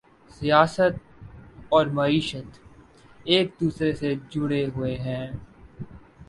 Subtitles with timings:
[0.31, 0.95] سیاست
[1.69, 2.59] اور معیشت
[3.25, 5.27] ایک دوسرے سے جڑے ہوئے ہیں